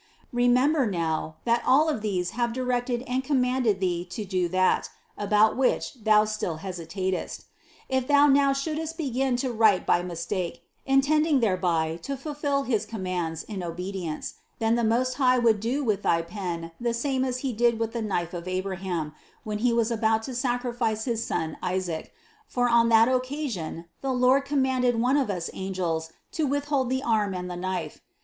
[0.33, 5.55] Remember now, that all of these have directed and commanded thee to do that, about
[5.55, 7.45] which thou still hesitatest;
[7.87, 13.43] if thou now shouldst begin to write by mistake, intending thereby to fulfill his commands
[13.43, 17.53] in obedience, then the Most High would do with thy pen the same as He
[17.53, 19.13] did with the knife of Abraham,
[19.43, 22.11] when he was about to sacrifice his son Isaac,
[22.47, 27.35] for on that occasion the Lord commanded one of us angels to withhold the arm
[27.35, 28.01] and the knife.